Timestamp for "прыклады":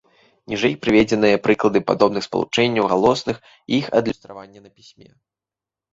1.47-1.79